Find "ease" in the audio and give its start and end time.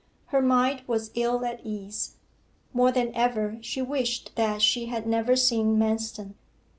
1.63-2.15